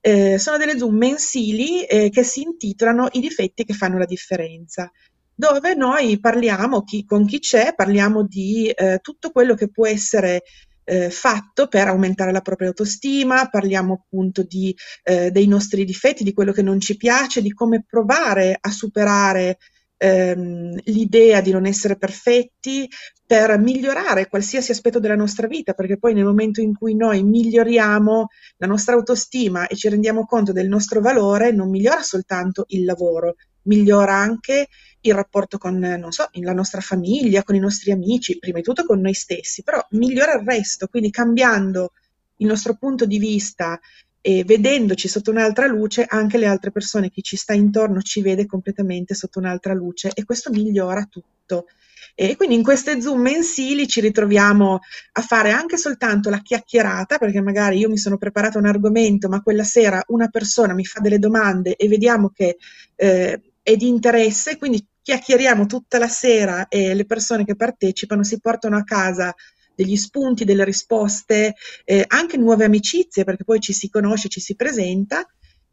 Eh, 0.00 0.38
sono 0.38 0.56
delle 0.56 0.78
Zoom 0.78 0.96
mensili 0.96 1.84
eh, 1.84 2.08
che 2.08 2.22
si 2.22 2.40
intitolano 2.40 3.08
I 3.12 3.20
difetti 3.20 3.64
che 3.64 3.74
fanno 3.74 3.98
la 3.98 4.06
differenza 4.06 4.90
dove 5.36 5.74
noi 5.74 6.18
parliamo 6.18 6.82
chi, 6.82 7.04
con 7.04 7.26
chi 7.26 7.38
c'è, 7.38 7.74
parliamo 7.74 8.24
di 8.24 8.70
eh, 8.70 8.98
tutto 9.02 9.30
quello 9.30 9.54
che 9.54 9.70
può 9.70 9.86
essere 9.86 10.42
eh, 10.84 11.10
fatto 11.10 11.66
per 11.68 11.88
aumentare 11.88 12.32
la 12.32 12.40
propria 12.40 12.68
autostima, 12.68 13.48
parliamo 13.48 13.92
appunto 13.92 14.42
di, 14.42 14.74
eh, 15.02 15.30
dei 15.30 15.46
nostri 15.46 15.84
difetti, 15.84 16.24
di 16.24 16.32
quello 16.32 16.52
che 16.52 16.62
non 16.62 16.80
ci 16.80 16.96
piace, 16.96 17.42
di 17.42 17.52
come 17.52 17.84
provare 17.86 18.56
a 18.58 18.70
superare 18.70 19.58
ehm, 19.98 20.78
l'idea 20.84 21.40
di 21.42 21.50
non 21.50 21.66
essere 21.66 21.98
perfetti 21.98 22.88
per 23.26 23.58
migliorare 23.58 24.28
qualsiasi 24.28 24.70
aspetto 24.70 25.00
della 25.00 25.16
nostra 25.16 25.46
vita, 25.48 25.74
perché 25.74 25.98
poi 25.98 26.14
nel 26.14 26.24
momento 26.24 26.60
in 26.60 26.74
cui 26.74 26.94
noi 26.94 27.22
miglioriamo 27.24 28.28
la 28.58 28.66
nostra 28.66 28.94
autostima 28.94 29.66
e 29.66 29.76
ci 29.76 29.88
rendiamo 29.88 30.24
conto 30.24 30.52
del 30.52 30.68
nostro 30.68 31.00
valore, 31.00 31.52
non 31.52 31.68
migliora 31.68 32.02
soltanto 32.02 32.64
il 32.68 32.84
lavoro, 32.84 33.34
migliora 33.66 34.14
anche 34.14 34.68
il 35.00 35.14
rapporto 35.14 35.58
con, 35.58 35.78
non 35.78 36.10
so, 36.10 36.28
la 36.32 36.52
nostra 36.52 36.80
famiglia, 36.80 37.44
con 37.44 37.54
i 37.54 37.60
nostri 37.60 37.92
amici, 37.92 38.38
prima 38.38 38.58
di 38.58 38.64
tutto 38.64 38.84
con 38.84 39.00
noi 39.00 39.14
stessi, 39.14 39.62
però 39.62 39.84
migliora 39.90 40.34
il 40.34 40.44
resto, 40.44 40.88
quindi 40.88 41.10
cambiando 41.10 41.92
il 42.38 42.46
nostro 42.46 42.74
punto 42.74 43.06
di 43.06 43.18
vista 43.18 43.78
e 44.20 44.42
vedendoci 44.44 45.06
sotto 45.06 45.30
un'altra 45.30 45.66
luce, 45.66 46.04
anche 46.04 46.36
le 46.36 46.46
altre 46.46 46.72
persone, 46.72 47.10
chi 47.10 47.22
ci 47.22 47.36
sta 47.36 47.52
intorno 47.52 48.02
ci 48.02 48.22
vede 48.22 48.44
completamente 48.46 49.14
sotto 49.14 49.38
un'altra 49.38 49.72
luce 49.72 50.10
e 50.12 50.24
questo 50.24 50.50
migliora 50.50 51.06
tutto. 51.08 51.66
E 52.18 52.34
quindi 52.34 52.56
in 52.56 52.62
queste 52.62 53.00
Zoom 53.00 53.20
mensili 53.20 53.86
ci 53.86 54.00
ritroviamo 54.00 54.80
a 55.12 55.20
fare 55.20 55.50
anche 55.50 55.76
soltanto 55.76 56.30
la 56.30 56.40
chiacchierata, 56.40 57.18
perché 57.18 57.40
magari 57.40 57.78
io 57.78 57.88
mi 57.88 57.98
sono 57.98 58.16
preparata 58.16 58.58
un 58.58 58.66
argomento, 58.66 59.28
ma 59.28 59.42
quella 59.42 59.64
sera 59.64 60.02
una 60.08 60.28
persona 60.28 60.74
mi 60.74 60.84
fa 60.84 60.98
delle 61.00 61.18
domande 61.18 61.76
e 61.76 61.86
vediamo 61.86 62.30
che 62.30 62.56
eh, 62.96 63.40
è 63.66 63.74
di 63.74 63.88
interesse, 63.88 64.58
quindi 64.58 64.86
chiacchieriamo 65.02 65.66
tutta 65.66 65.98
la 65.98 66.06
sera 66.06 66.68
e 66.68 66.94
le 66.94 67.04
persone 67.04 67.44
che 67.44 67.56
partecipano 67.56 68.22
si 68.22 68.38
portano 68.38 68.76
a 68.76 68.84
casa 68.84 69.34
degli 69.74 69.96
spunti, 69.96 70.44
delle 70.44 70.64
risposte, 70.64 71.56
eh, 71.84 72.04
anche 72.06 72.36
nuove 72.36 72.64
amicizie, 72.64 73.24
perché 73.24 73.42
poi 73.42 73.58
ci 73.58 73.72
si 73.72 73.88
conosce, 73.88 74.28
ci 74.28 74.38
si 74.38 74.54
presenta 74.54 75.26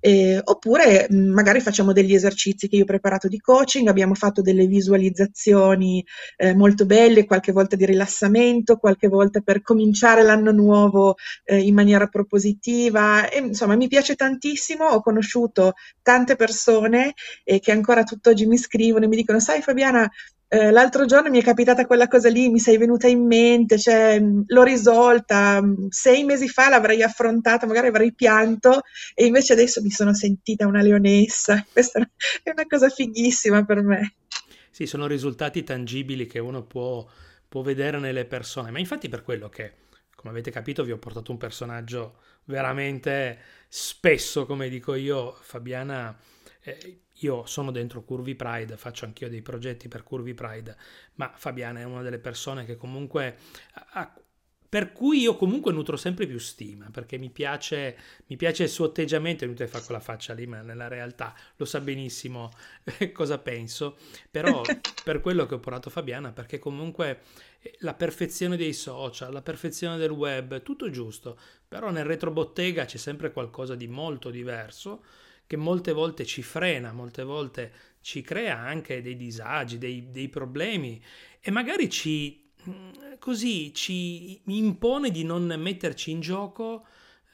eh, 0.05 0.41
oppure 0.43 1.07
mh, 1.09 1.15
magari 1.15 1.61
facciamo 1.61 1.93
degli 1.93 2.13
esercizi 2.13 2.67
che 2.67 2.75
io 2.75 2.83
ho 2.83 2.85
preparato 2.85 3.29
di 3.29 3.39
coaching, 3.39 3.87
abbiamo 3.87 4.15
fatto 4.15 4.41
delle 4.41 4.67
visualizzazioni 4.67 6.05
eh, 6.35 6.53
molto 6.53 6.85
belle, 6.85 7.25
qualche 7.25 7.53
volta 7.53 7.77
di 7.77 7.85
rilassamento, 7.85 8.75
qualche 8.75 9.07
volta 9.07 9.39
per 9.39 9.61
cominciare 9.61 10.21
l'anno 10.23 10.51
nuovo 10.51 11.15
eh, 11.45 11.57
in 11.57 11.73
maniera 11.73 12.07
propositiva. 12.07 13.29
E, 13.29 13.39
insomma, 13.39 13.77
mi 13.77 13.87
piace 13.87 14.15
tantissimo, 14.15 14.85
ho 14.87 15.01
conosciuto 15.01 15.71
tante 16.01 16.35
persone 16.35 17.13
eh, 17.45 17.59
che 17.61 17.71
ancora 17.71 18.03
tutt'oggi 18.03 18.45
mi 18.45 18.57
scrivono 18.57 19.05
e 19.05 19.07
mi 19.07 19.15
dicono, 19.15 19.39
sai 19.39 19.61
Fabiana, 19.61 20.09
eh, 20.53 20.69
l'altro 20.69 21.05
giorno 21.05 21.31
mi 21.31 21.39
è 21.39 21.43
capitata 21.43 21.87
quella 21.87 22.07
cosa 22.07 22.29
lì, 22.29 22.47
mi 22.49 22.59
sei 22.59 22.77
venuta 22.77 23.07
in 23.07 23.25
mente, 23.25 23.79
cioè, 23.79 24.21
l'ho 24.21 24.61
risolta, 24.61 25.63
sei 25.89 26.23
mesi 26.23 26.47
fa 26.47 26.69
l'avrei 26.69 27.01
affrontata, 27.01 27.65
magari 27.65 27.87
avrei 27.87 28.13
pianto 28.13 28.81
e 29.15 29.25
invece 29.25 29.53
adesso 29.53 29.81
mi 29.81 29.89
sono 29.89 30.13
sentita 30.13 30.67
una 30.67 30.83
leonessa. 30.83 31.65
Questa 31.73 32.07
è 32.43 32.51
una 32.51 32.67
cosa 32.67 32.89
fighissima 32.89 33.65
per 33.65 33.81
me. 33.81 34.13
Sì, 34.69 34.85
sono 34.85 35.07
risultati 35.07 35.63
tangibili 35.63 36.27
che 36.27 36.37
uno 36.37 36.61
può, 36.61 37.03
può 37.49 37.63
vedere 37.63 37.97
nelle 37.97 38.25
persone, 38.25 38.69
ma 38.69 38.77
infatti 38.77 39.09
per 39.09 39.23
quello 39.23 39.49
che, 39.49 39.73
come 40.15 40.29
avete 40.33 40.51
capito, 40.51 40.83
vi 40.83 40.91
ho 40.91 40.99
portato 40.99 41.31
un 41.31 41.39
personaggio 41.39 42.19
veramente 42.43 43.39
spesso, 43.67 44.45
come 44.45 44.69
dico 44.69 44.93
io, 44.93 45.35
Fabiana. 45.41 46.15
Eh, 46.61 46.99
io 47.25 47.45
sono 47.45 47.71
dentro 47.71 48.03
Curvy 48.03 48.35
Pride, 48.35 48.77
faccio 48.77 49.05
anch'io 49.05 49.29
dei 49.29 49.41
progetti 49.41 49.87
per 49.87 50.03
Curvy 50.03 50.33
Pride, 50.33 50.75
ma 51.15 51.31
Fabiana 51.35 51.79
è 51.79 51.83
una 51.83 52.01
delle 52.01 52.19
persone 52.19 52.65
che 52.65 52.75
comunque 52.75 53.37
ha, 53.93 54.13
per 54.73 54.91
cui 54.91 55.19
io 55.19 55.35
comunque 55.35 55.71
nutro 55.71 55.95
sempre 55.95 56.25
più 56.25 56.39
stima, 56.39 56.89
perché 56.91 57.19
mi 57.19 57.29
piace, 57.29 57.95
mi 58.25 58.35
piace 58.37 58.63
il 58.63 58.69
suo 58.69 58.85
atteggiamento, 58.85 59.43
è 59.43 59.45
inutile 59.45 59.67
fare 59.67 59.83
quella 59.83 59.99
faccia 59.99 60.33
lì, 60.33 60.47
ma 60.47 60.61
nella 60.61 60.87
realtà 60.87 61.35
lo 61.57 61.65
sa 61.65 61.79
benissimo 61.79 62.49
cosa 63.13 63.37
penso, 63.37 63.97
però 64.31 64.61
per 65.05 65.21
quello 65.21 65.45
che 65.45 65.53
ho 65.53 65.59
portato 65.59 65.91
Fabiana, 65.91 66.31
perché 66.31 66.57
comunque 66.57 67.19
eh, 67.59 67.75
la 67.81 67.93
perfezione 67.93 68.57
dei 68.57 68.73
social, 68.73 69.31
la 69.31 69.43
perfezione 69.43 69.97
del 69.97 70.09
web, 70.09 70.63
tutto 70.63 70.89
giusto, 70.89 71.37
però 71.67 71.91
nel 71.91 72.05
retrobottega 72.05 72.85
c'è 72.85 72.97
sempre 72.97 73.31
qualcosa 73.31 73.75
di 73.75 73.87
molto 73.87 74.31
diverso 74.31 75.03
che 75.45 75.57
molte 75.57 75.91
volte 75.91 76.25
ci 76.25 76.41
frena, 76.41 76.91
molte 76.91 77.23
volte 77.23 77.71
ci 78.01 78.21
crea 78.21 78.57
anche 78.57 79.01
dei 79.01 79.15
disagi, 79.15 79.77
dei, 79.77 80.09
dei 80.11 80.29
problemi 80.29 81.01
e 81.39 81.51
magari 81.51 81.89
ci, 81.89 82.49
mm, 82.67 82.91
così 83.19 83.73
ci 83.73 84.41
impone 84.45 85.11
di 85.11 85.23
non 85.23 85.45
metterci 85.57 86.11
in 86.11 86.19
gioco 86.19 86.85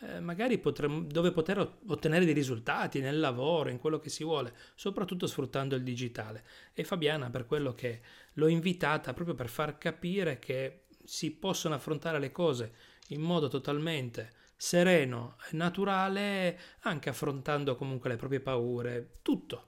eh, 0.01 0.21
magari 0.21 0.57
potremmo, 0.59 1.01
dove 1.01 1.31
poter 1.31 1.79
ottenere 1.87 2.23
dei 2.23 2.33
risultati 2.33 3.01
nel 3.01 3.19
lavoro, 3.19 3.69
in 3.69 3.79
quello 3.79 3.99
che 3.99 4.09
si 4.09 4.23
vuole, 4.23 4.53
soprattutto 4.75 5.27
sfruttando 5.27 5.75
il 5.75 5.83
digitale. 5.83 6.45
E 6.73 6.85
Fabiana, 6.85 7.29
per 7.29 7.45
quello 7.45 7.73
che 7.73 8.01
l'ho 8.33 8.47
invitata, 8.47 9.13
proprio 9.13 9.35
per 9.35 9.49
far 9.49 9.77
capire 9.77 10.39
che 10.39 10.85
si 11.03 11.31
possono 11.31 11.75
affrontare 11.75 12.19
le 12.19 12.31
cose 12.31 12.73
in 13.09 13.21
modo 13.21 13.49
totalmente 13.49 14.37
sereno 14.61 15.37
e 15.49 15.55
naturale, 15.55 16.59
anche 16.81 17.07
affrontando 17.07 17.77
comunque 17.77 18.09
le 18.09 18.17
proprie 18.17 18.41
paure, 18.41 19.19
tutto. 19.21 19.67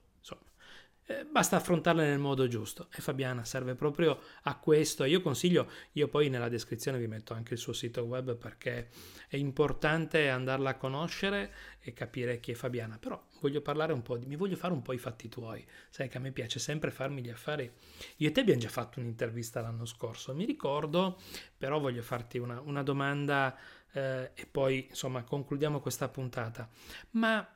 Eh, 1.12 1.26
basta 1.26 1.58
affrontarle 1.58 2.08
nel 2.08 2.20
modo 2.20 2.48
giusto. 2.48 2.88
E 2.94 3.02
Fabiana 3.02 3.44
serve 3.44 3.76
proprio 3.76 4.20
a 4.44 4.58
questo. 4.58 5.04
Io 5.04 5.22
consiglio, 5.22 5.70
io 5.94 6.08
poi 6.08 6.30
nella 6.30 6.48
descrizione 6.48 6.98
vi 6.98 7.08
metto 7.08 7.34
anche 7.34 7.54
il 7.54 7.60
suo 7.60 7.74
sito 7.74 8.04
web 8.04 8.36
perché 8.36 8.90
è 9.28 9.36
importante 9.36 10.30
andarla 10.30 10.72
a 10.72 10.78
conoscere 10.78 11.54
e 11.82 11.94
capire 11.94 12.40
chi 12.40 12.52
è 12.52 12.56
Fabiana. 12.56 12.98
Però 12.98 13.22
voglio 13.42 13.62
parlare 13.62 13.92
un 13.92 14.02
po' 14.02 14.18
di, 14.18 14.26
mi 14.26 14.38
voglio 14.38 14.56
fare 14.56 14.74
un 14.74 14.82
po' 14.82 14.94
i 14.94 14.98
fatti 14.98 15.28
tuoi. 15.28 15.66
Sai 15.90 16.08
che 16.08 16.18
a 16.18 16.22
me 16.22 16.32
piace 16.32 16.60
sempre 16.60 16.92
farmi 16.92 17.22
gli 17.22 17.30
affari. 17.30 17.70
Io 18.18 18.30
e 18.30 18.32
te 18.32 18.40
abbiamo 18.40 18.62
già 18.62 18.70
fatto 18.70 19.00
un'intervista 19.00 19.60
l'anno 19.60 19.86
scorso, 19.86 20.34
mi 20.34 20.46
ricordo, 20.46 21.20
però 21.58 21.80
voglio 21.80 22.04
farti 22.04 22.38
una, 22.38 22.62
una 22.62 22.84
domanda 22.84 23.58
eh, 23.94 24.32
e 24.34 24.46
poi 24.46 24.88
insomma 24.90 25.24
concludiamo 25.24 25.80
questa 25.80 26.08
puntata. 26.10 26.70
Ma 27.12 27.48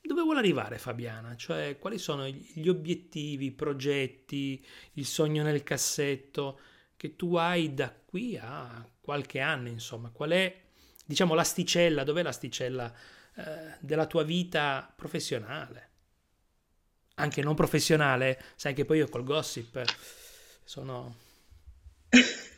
dove 0.00 0.22
vuole 0.22 0.38
arrivare 0.38 0.78
Fabiana? 0.78 1.36
Cioè 1.36 1.78
quali 1.78 1.98
sono 1.98 2.26
gli 2.26 2.68
obiettivi, 2.68 3.46
i 3.46 3.52
progetti, 3.52 4.64
il 4.92 5.06
sogno 5.06 5.42
nel 5.42 5.62
cassetto 5.62 6.60
che 6.96 7.16
tu 7.16 7.36
hai 7.36 7.74
da 7.74 7.92
qui 7.92 8.38
a 8.40 8.88
qualche 9.00 9.40
anno, 9.40 9.68
insomma, 9.68 10.10
qual 10.10 10.30
è 10.30 10.62
diciamo 11.04 11.34
l'asticella, 11.34 12.04
dov'è 12.04 12.22
l'asticella 12.22 12.92
eh, 13.36 13.76
della 13.80 14.06
tua 14.06 14.22
vita 14.22 14.92
professionale? 14.94 15.90
Anche 17.16 17.42
non 17.42 17.54
professionale, 17.54 18.42
sai 18.56 18.74
che 18.74 18.84
poi 18.84 18.98
io 18.98 19.08
col 19.08 19.24
gossip 19.24 19.82
sono 20.64 21.16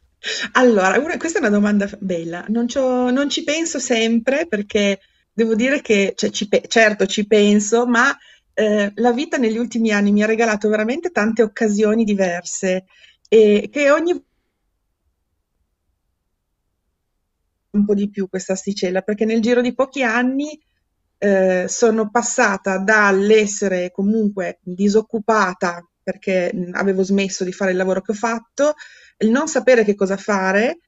Allora, 0.53 0.99
una- 0.99 1.17
questa 1.17 1.39
è 1.39 1.41
una 1.41 1.51
domanda 1.51 1.89
bella. 2.01 2.45
Non, 2.49 2.67
c'ho- 2.67 3.11
non 3.11 3.29
ci 3.29 3.45
penso 3.45 3.79
sempre 3.79 4.47
perché 4.47 5.01
devo 5.33 5.55
dire 5.55 5.81
che, 5.81 6.13
cioè, 6.17 6.31
ci 6.31 6.49
pe- 6.49 6.65
certo 6.67 7.07
ci 7.07 7.27
penso, 7.27 7.87
ma 7.87 8.17
eh, 8.55 8.91
la 8.97 9.13
vita 9.13 9.37
negli 9.37 9.59
ultimi 9.59 9.91
anni 9.93 10.13
mi 10.13 10.23
ha 10.23 10.27
regalato 10.27 10.69
veramente 10.69 11.11
tante 11.11 11.43
occasioni 11.43 12.05
diverse 12.05 12.87
e 13.29 13.69
che 13.71 13.91
ogni 13.91 14.13
un 17.71 17.85
po' 17.85 17.95
di 17.95 18.09
più 18.11 18.29
questa 18.29 18.55
asticella, 18.55 19.03
perché 19.03 19.25
nel 19.25 19.41
giro 19.43 19.61
di 19.61 19.75
pochi 19.75 20.03
anni 20.03 20.59
eh, 21.19 21.67
sono 21.69 22.11
passata 22.11 22.79
dall'essere 22.79 23.91
comunque 23.91 24.59
disoccupata 24.63 25.87
perché 26.07 26.53
avevo 26.75 27.03
smesso 27.03 27.43
di 27.43 27.51
fare 27.51 27.73
il 27.73 27.77
lavoro 27.77 28.01
che 28.01 28.13
ho 28.13 28.15
fatto, 28.15 28.75
il 29.19 29.29
non 29.29 29.49
sapere 29.49 29.83
che 29.83 29.97
cosa 29.97 30.17
fare, 30.17 30.79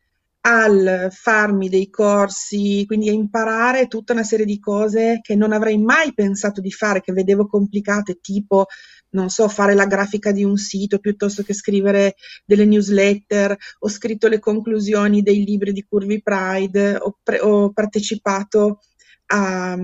al 0.42 1.08
farmi 1.10 1.68
dei 1.68 1.90
corsi, 1.90 2.84
quindi 2.86 3.08
a 3.08 3.12
imparare 3.12 3.88
tutta 3.88 4.12
una 4.12 4.22
serie 4.22 4.46
di 4.46 4.60
cose 4.60 5.18
che 5.20 5.34
non 5.34 5.50
avrei 5.50 5.76
mai 5.76 6.14
pensato 6.14 6.60
di 6.60 6.70
fare, 6.70 7.00
che 7.00 7.12
vedevo 7.12 7.48
complicate, 7.48 8.20
tipo 8.20 8.66
non 9.10 9.28
so, 9.28 9.48
fare 9.48 9.74
la 9.74 9.86
grafica 9.86 10.30
di 10.30 10.44
un 10.44 10.56
sito 10.56 11.00
piuttosto 11.00 11.42
che 11.42 11.52
scrivere 11.52 12.14
delle 12.44 12.64
newsletter, 12.64 13.56
ho 13.80 13.88
scritto 13.88 14.28
le 14.28 14.38
conclusioni 14.38 15.20
dei 15.20 15.44
libri 15.44 15.72
di 15.72 15.84
Curvy 15.84 16.22
Pride, 16.22 16.96
ho, 16.96 17.18
pre- 17.24 17.40
ho 17.40 17.72
partecipato 17.72 18.78
a, 19.26 19.76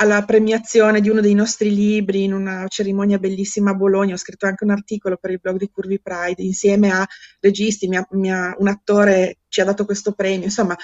alla 0.00 0.24
premiazione 0.24 1.00
di 1.00 1.08
uno 1.08 1.20
dei 1.20 1.34
nostri 1.34 1.74
libri 1.74 2.22
in 2.22 2.32
una 2.32 2.66
cerimonia 2.68 3.18
bellissima 3.18 3.70
a 3.70 3.74
Bologna, 3.74 4.14
ho 4.14 4.18
scritto 4.18 4.46
anche 4.46 4.64
un 4.64 4.70
articolo 4.70 5.16
per 5.16 5.32
il 5.32 5.40
blog 5.40 5.58
di 5.58 5.70
Curvy 5.70 6.00
Pride 6.00 6.42
insieme 6.42 6.90
a 6.90 7.04
registi, 7.40 7.88
mia, 7.88 8.06
mia, 8.12 8.54
un 8.58 8.68
attore 8.68 9.38
ci 9.48 9.60
ha 9.60 9.64
dato 9.64 9.84
questo 9.84 10.12
premio, 10.12 10.44
insomma 10.44 10.76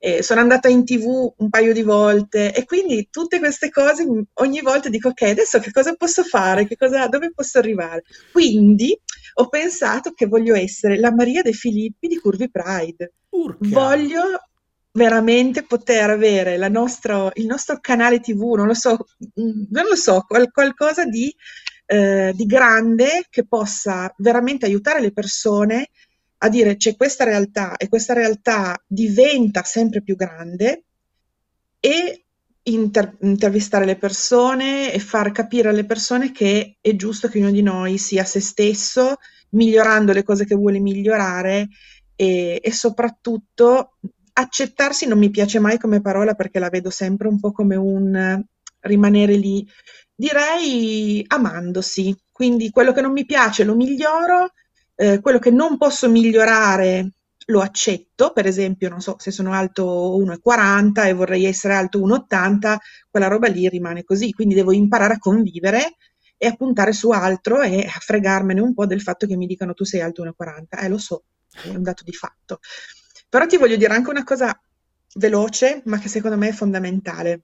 eh, 0.00 0.22
sono 0.22 0.40
andata 0.40 0.68
in 0.68 0.84
tv 0.84 1.32
un 1.36 1.48
paio 1.48 1.72
di 1.72 1.82
volte 1.82 2.54
e 2.54 2.64
quindi 2.64 3.08
tutte 3.10 3.38
queste 3.38 3.70
cose 3.70 4.06
ogni 4.34 4.60
volta 4.60 4.88
dico 4.88 5.08
ok 5.08 5.22
adesso 5.22 5.58
che 5.58 5.72
cosa 5.72 5.94
posso 5.94 6.22
fare, 6.22 6.66
che 6.66 6.76
cosa, 6.76 7.08
dove 7.08 7.32
posso 7.32 7.58
arrivare? 7.58 8.02
Quindi 8.30 8.96
ho 9.34 9.48
pensato 9.48 10.12
che 10.12 10.26
voglio 10.26 10.54
essere 10.54 10.98
la 10.98 11.12
Maria 11.12 11.42
De 11.42 11.52
Filippi 11.52 12.06
di 12.06 12.18
Curvy 12.18 12.50
Pride. 12.50 13.14
Urca. 13.30 13.68
Voglio 13.68 14.47
veramente 14.98 15.62
poter 15.62 16.10
avere 16.10 16.58
nostro, 16.68 17.30
il 17.34 17.46
nostro 17.46 17.78
canale 17.80 18.18
TV, 18.18 18.54
non 18.56 18.66
lo 18.66 18.74
so, 18.74 18.98
non 19.34 19.86
lo 19.86 19.94
so, 19.94 20.24
qual, 20.26 20.50
qualcosa 20.50 21.04
di, 21.04 21.32
eh, 21.86 22.32
di 22.34 22.44
grande 22.44 23.26
che 23.30 23.46
possa 23.46 24.12
veramente 24.18 24.66
aiutare 24.66 25.00
le 25.00 25.12
persone 25.12 25.88
a 26.38 26.48
dire 26.48 26.76
c'è 26.76 26.96
questa 26.96 27.24
realtà 27.24 27.76
e 27.76 27.88
questa 27.88 28.12
realtà 28.12 28.76
diventa 28.86 29.62
sempre 29.62 30.02
più 30.02 30.16
grande 30.16 30.84
e 31.80 32.24
inter- 32.64 33.16
intervistare 33.20 33.84
le 33.84 33.96
persone 33.96 34.92
e 34.92 34.98
far 34.98 35.30
capire 35.30 35.68
alle 35.68 35.86
persone 35.86 36.32
che 36.32 36.76
è 36.80 36.96
giusto 36.96 37.28
che 37.28 37.38
ognuno 37.38 37.52
di 37.52 37.62
noi 37.62 37.98
sia 37.98 38.24
se 38.24 38.40
stesso, 38.40 39.16
migliorando 39.50 40.12
le 40.12 40.24
cose 40.24 40.44
che 40.44 40.56
vuole 40.56 40.80
migliorare 40.80 41.68
e, 42.16 42.60
e 42.60 42.72
soprattutto 42.72 43.92
accettarsi 44.38 45.06
non 45.06 45.18
mi 45.18 45.30
piace 45.30 45.58
mai 45.58 45.78
come 45.78 46.00
parola 46.00 46.34
perché 46.34 46.58
la 46.58 46.68
vedo 46.68 46.90
sempre 46.90 47.28
un 47.28 47.40
po' 47.40 47.52
come 47.52 47.76
un 47.76 48.42
rimanere 48.80 49.34
lì. 49.34 49.66
Direi 50.14 51.24
amandosi, 51.26 52.16
quindi 52.32 52.70
quello 52.70 52.92
che 52.92 53.00
non 53.00 53.12
mi 53.12 53.24
piace 53.24 53.64
lo 53.64 53.74
miglioro, 53.74 54.52
eh, 54.94 55.20
quello 55.20 55.38
che 55.38 55.50
non 55.50 55.76
posso 55.76 56.08
migliorare 56.08 57.12
lo 57.46 57.60
accetto, 57.60 58.32
per 58.32 58.46
esempio, 58.46 58.88
non 58.88 59.00
so, 59.00 59.16
se 59.18 59.30
sono 59.30 59.52
alto 59.52 60.16
1,40 60.18 61.06
e 61.06 61.12
vorrei 61.14 61.44
essere 61.46 61.74
alto 61.74 61.98
1,80, 62.00 62.76
quella 63.10 63.28
roba 63.28 63.48
lì 63.48 63.68
rimane 63.68 64.04
così, 64.04 64.32
quindi 64.32 64.54
devo 64.54 64.72
imparare 64.72 65.14
a 65.14 65.18
convivere 65.18 65.96
e 66.36 66.46
a 66.46 66.54
puntare 66.54 66.92
su 66.92 67.10
altro 67.10 67.62
e 67.62 67.80
a 67.80 67.98
fregarmene 68.00 68.60
un 68.60 68.74
po' 68.74 68.86
del 68.86 69.00
fatto 69.00 69.26
che 69.26 69.36
mi 69.36 69.46
dicano 69.46 69.72
tu 69.72 69.84
sei 69.84 70.00
alto 70.00 70.22
1,40, 70.22 70.80
eh 70.82 70.88
lo 70.88 70.98
so, 70.98 71.24
è 71.64 71.68
un 71.68 71.82
dato 71.82 72.04
di 72.04 72.12
fatto. 72.12 72.58
Però 73.28 73.46
ti 73.46 73.56
voglio 73.56 73.76
dire 73.76 73.92
anche 73.92 74.10
una 74.10 74.24
cosa 74.24 74.58
veloce, 75.14 75.82
ma 75.84 75.98
che 75.98 76.08
secondo 76.08 76.36
me 76.36 76.48
è 76.48 76.52
fondamentale. 76.52 77.42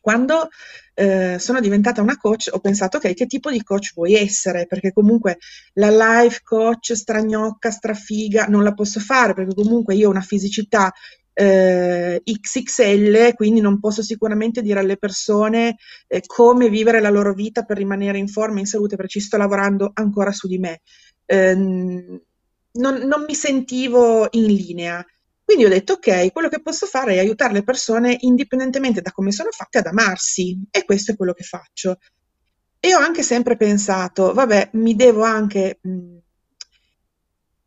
Quando 0.00 0.48
eh, 0.94 1.38
sono 1.38 1.60
diventata 1.60 2.00
una 2.00 2.16
coach 2.16 2.48
ho 2.50 2.58
pensato, 2.60 2.96
ok, 2.98 3.14
che 3.14 3.26
tipo 3.26 3.50
di 3.50 3.62
coach 3.62 3.92
vuoi 3.94 4.14
essere? 4.14 4.66
Perché 4.66 4.92
comunque 4.92 5.38
la 5.74 5.90
life 5.90 6.40
coach 6.42 6.94
stragnocca, 6.94 7.70
strafiga, 7.70 8.46
non 8.46 8.62
la 8.62 8.74
posso 8.74 9.00
fare 9.00 9.34
perché 9.34 9.54
comunque 9.54 9.94
io 9.94 10.08
ho 10.08 10.10
una 10.10 10.20
fisicità 10.20 10.92
eh, 11.34 12.22
XXL, 12.24 13.34
quindi 13.34 13.60
non 13.60 13.80
posso 13.80 14.02
sicuramente 14.02 14.62
dire 14.62 14.80
alle 14.80 14.96
persone 14.96 15.76
eh, 16.06 16.22
come 16.26 16.68
vivere 16.68 17.00
la 17.00 17.10
loro 17.10 17.34
vita 17.34 17.64
per 17.64 17.76
rimanere 17.76 18.18
in 18.18 18.28
forma, 18.28 18.60
in 18.60 18.66
salute, 18.66 18.96
perché 18.96 19.12
ci 19.12 19.20
sto 19.20 19.36
lavorando 19.36 19.90
ancora 19.94 20.32
su 20.32 20.46
di 20.46 20.58
me. 20.58 20.80
Eh, 21.26 22.20
non, 22.74 23.02
non 23.02 23.24
mi 23.26 23.34
sentivo 23.34 24.28
in 24.32 24.46
linea. 24.46 25.04
Quindi 25.44 25.66
ho 25.66 25.68
detto, 25.68 25.94
ok, 25.94 26.32
quello 26.32 26.48
che 26.48 26.62
posso 26.62 26.86
fare 26.86 27.14
è 27.14 27.18
aiutare 27.18 27.52
le 27.52 27.62
persone 27.62 28.16
indipendentemente 28.20 29.02
da 29.02 29.12
come 29.12 29.30
sono 29.30 29.50
fatte 29.50 29.78
ad 29.78 29.86
amarsi 29.86 30.58
e 30.70 30.84
questo 30.84 31.12
è 31.12 31.16
quello 31.16 31.34
che 31.34 31.44
faccio. 31.44 31.98
E 32.80 32.94
ho 32.94 32.98
anche 32.98 33.22
sempre 33.22 33.56
pensato, 33.56 34.32
vabbè, 34.32 34.70
mi 34.74 34.94
devo 34.94 35.22
anche 35.22 35.78
mh, 35.82 35.90
mm, 35.90 36.16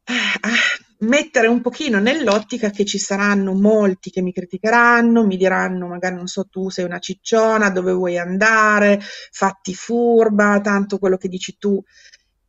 ah, 0.05 0.51
mettere 0.99 1.47
un 1.47 1.61
pochino 1.61 1.99
nell'ottica 1.99 2.71
che 2.71 2.85
ci 2.85 2.97
saranno 2.97 3.53
molti 3.53 4.09
che 4.09 4.21
mi 4.21 4.33
criticheranno, 4.33 5.25
mi 5.25 5.37
diranno 5.37 5.87
magari 5.87 6.15
non 6.15 6.27
so 6.27 6.45
tu 6.45 6.69
sei 6.69 6.85
una 6.85 6.99
cicciona, 6.99 7.69
dove 7.69 7.91
vuoi 7.91 8.17
andare, 8.17 8.99
fatti 9.31 9.75
furba, 9.75 10.59
tanto 10.61 10.97
quello 10.97 11.17
che 11.17 11.27
dici 11.27 11.57
tu. 11.57 11.81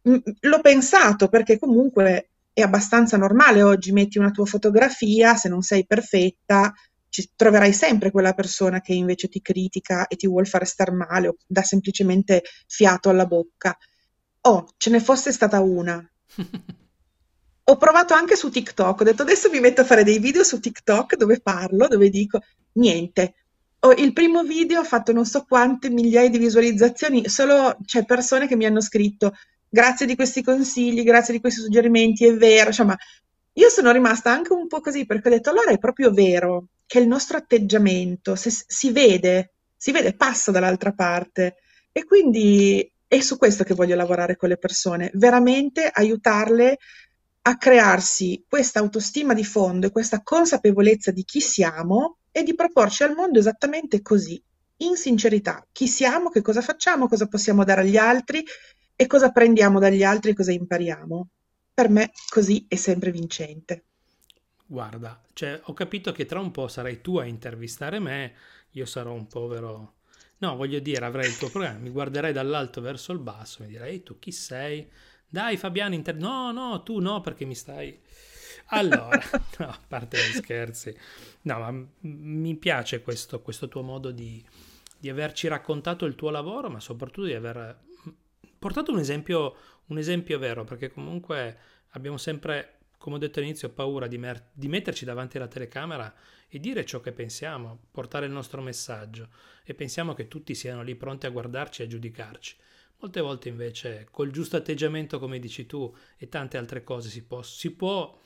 L'ho 0.02 0.60
pensato 0.62 1.28
perché 1.28 1.58
comunque 1.58 2.30
è 2.58 2.62
abbastanza 2.62 3.16
normale 3.16 3.62
oggi, 3.62 3.92
metti 3.92 4.18
una 4.18 4.32
tua 4.32 4.44
fotografia, 4.44 5.36
se 5.36 5.48
non 5.48 5.62
sei 5.62 5.86
perfetta, 5.86 6.72
ci 7.08 7.30
troverai 7.36 7.72
sempre 7.72 8.10
quella 8.10 8.32
persona 8.32 8.80
che 8.80 8.94
invece 8.94 9.28
ti 9.28 9.40
critica 9.40 10.08
e 10.08 10.16
ti 10.16 10.26
vuol 10.26 10.48
fare 10.48 10.64
star 10.64 10.90
male 10.90 11.28
o 11.28 11.36
dà 11.46 11.62
semplicemente 11.62 12.42
fiato 12.66 13.10
alla 13.10 13.26
bocca. 13.26 13.76
Oh, 14.40 14.66
ce 14.76 14.90
ne 14.90 14.98
fosse 14.98 15.30
stata 15.30 15.60
una. 15.60 16.04
Ho 17.70 17.76
provato 17.76 18.14
anche 18.14 18.34
su 18.34 18.50
TikTok, 18.50 19.00
ho 19.02 19.04
detto 19.04 19.20
adesso 19.20 19.50
mi 19.50 19.60
metto 19.60 19.82
a 19.82 19.84
fare 19.84 20.02
dei 20.02 20.18
video 20.18 20.42
su 20.42 20.58
TikTok 20.58 21.16
dove 21.16 21.38
parlo, 21.40 21.86
dove 21.86 22.08
dico 22.08 22.40
niente. 22.72 23.34
Oh, 23.80 23.92
il 23.92 24.14
primo 24.14 24.42
video 24.42 24.80
ha 24.80 24.84
fatto 24.84 25.12
non 25.12 25.26
so 25.26 25.44
quante 25.44 25.90
migliaia 25.90 26.30
di 26.30 26.38
visualizzazioni, 26.38 27.28
solo 27.28 27.76
c'è 27.84 28.06
persone 28.06 28.48
che 28.48 28.56
mi 28.56 28.64
hanno 28.64 28.80
scritto 28.80 29.34
grazie 29.68 30.06
di 30.06 30.14
questi 30.14 30.42
consigli, 30.42 31.02
grazie 31.02 31.34
di 31.34 31.40
questi 31.40 31.60
suggerimenti, 31.60 32.26
è 32.26 32.34
vero, 32.34 32.68
insomma, 32.68 32.96
io 33.52 33.68
sono 33.68 33.90
rimasta 33.90 34.30
anche 34.30 34.52
un 34.52 34.68
po' 34.68 34.80
così 34.80 35.04
perché 35.04 35.28
ho 35.28 35.30
detto 35.32 35.50
allora 35.50 35.70
è 35.70 35.78
proprio 35.78 36.12
vero 36.12 36.68
che 36.86 37.00
il 37.00 37.08
nostro 37.08 37.36
atteggiamento 37.36 38.34
se, 38.36 38.50
si 38.50 38.92
vede, 38.92 39.54
si 39.76 39.90
vede, 39.92 40.14
passa 40.14 40.50
dall'altra 40.50 40.92
parte. 40.92 41.56
E 41.92 42.04
quindi 42.04 42.90
è 43.06 43.20
su 43.20 43.36
questo 43.36 43.64
che 43.64 43.74
voglio 43.74 43.96
lavorare 43.96 44.36
con 44.36 44.48
le 44.48 44.58
persone, 44.58 45.10
veramente 45.14 45.90
aiutarle 45.92 46.78
a 47.42 47.56
crearsi 47.56 48.44
questa 48.46 48.78
autostima 48.78 49.34
di 49.34 49.44
fondo 49.44 49.86
e 49.86 49.90
questa 49.90 50.22
consapevolezza 50.22 51.10
di 51.10 51.24
chi 51.24 51.40
siamo 51.40 52.18
e 52.30 52.42
di 52.42 52.54
proporci 52.54 53.02
al 53.02 53.14
mondo 53.14 53.38
esattamente 53.38 54.02
così, 54.02 54.40
in 54.78 54.96
sincerità, 54.96 55.66
chi 55.72 55.88
siamo, 55.88 56.28
che 56.28 56.42
cosa 56.42 56.60
facciamo, 56.60 57.08
cosa 57.08 57.26
possiamo 57.26 57.64
dare 57.64 57.80
agli 57.80 57.96
altri 57.96 58.44
e 59.00 59.06
cosa 59.06 59.30
prendiamo 59.30 59.78
dagli 59.78 60.02
altri 60.02 60.32
e 60.32 60.34
cosa 60.34 60.50
impariamo. 60.50 61.28
Per 61.72 61.88
me 61.88 62.10
così 62.28 62.66
è 62.66 62.74
sempre 62.74 63.12
vincente. 63.12 63.84
Guarda, 64.66 65.22
cioè, 65.34 65.60
ho 65.62 65.72
capito 65.72 66.10
che 66.10 66.26
tra 66.26 66.40
un 66.40 66.50
po' 66.50 66.66
sarai 66.66 67.00
tu 67.00 67.16
a 67.16 67.24
intervistare 67.24 68.00
me, 68.00 68.34
io 68.72 68.84
sarò 68.86 69.12
un 69.12 69.28
povero... 69.28 69.94
No, 70.38 70.56
voglio 70.56 70.80
dire, 70.80 71.04
avrai 71.04 71.28
il 71.28 71.38
tuo 71.38 71.48
programma, 71.48 71.78
mi 71.78 71.90
guarderai 71.90 72.32
dall'alto 72.32 72.80
verso 72.80 73.12
il 73.12 73.20
basso, 73.20 73.62
mi 73.62 73.68
direi, 73.68 74.02
tu 74.02 74.18
chi 74.18 74.32
sei? 74.32 74.90
Dai 75.28 75.56
Fabiano, 75.56 75.94
inter... 75.94 76.16
no, 76.16 76.50
no, 76.50 76.82
tu 76.82 76.98
no 76.98 77.20
perché 77.20 77.44
mi 77.44 77.54
stai... 77.54 77.96
Allora, 78.70 79.16
no, 79.58 79.68
a 79.68 79.80
parte 79.86 80.16
gli 80.16 80.34
scherzi, 80.34 80.92
no, 81.42 81.58
ma 81.60 81.86
mi 82.00 82.56
piace 82.56 83.00
questo, 83.00 83.42
questo 83.42 83.68
tuo 83.68 83.82
modo 83.82 84.10
di, 84.10 84.44
di, 84.98 85.08
averci 85.08 85.46
raccontato 85.46 86.04
il 86.04 86.16
tuo 86.16 86.30
lavoro, 86.30 86.68
ma 86.68 86.80
soprattutto 86.80 87.28
di 87.28 87.34
aver 87.34 87.86
portato 88.58 88.92
un 88.92 88.98
esempio, 88.98 89.56
un 89.86 89.98
esempio 89.98 90.38
vero, 90.38 90.64
perché 90.64 90.90
comunque 90.90 91.58
abbiamo 91.90 92.16
sempre, 92.16 92.78
come 92.98 93.16
ho 93.16 93.18
detto 93.18 93.38
all'inizio, 93.38 93.70
paura 93.70 94.06
di, 94.06 94.18
mer- 94.18 94.50
di 94.52 94.68
metterci 94.68 95.04
davanti 95.04 95.36
alla 95.36 95.48
telecamera 95.48 96.12
e 96.48 96.58
dire 96.58 96.84
ciò 96.84 97.00
che 97.00 97.12
pensiamo, 97.12 97.86
portare 97.90 98.26
il 98.26 98.32
nostro 98.32 98.60
messaggio 98.60 99.28
e 99.64 99.74
pensiamo 99.74 100.14
che 100.14 100.28
tutti 100.28 100.54
siano 100.54 100.82
lì 100.82 100.94
pronti 100.94 101.26
a 101.26 101.30
guardarci 101.30 101.82
e 101.82 101.84
a 101.84 101.88
giudicarci. 101.88 102.56
Molte 103.00 103.20
volte 103.20 103.48
invece 103.48 104.08
col 104.10 104.30
giusto 104.30 104.56
atteggiamento, 104.56 105.18
come 105.18 105.38
dici 105.38 105.66
tu, 105.66 105.94
e 106.16 106.28
tante 106.28 106.56
altre 106.56 106.82
cose 106.82 107.08
si 107.10 107.22
può, 107.22 107.42
si 107.42 107.72
può, 107.72 108.18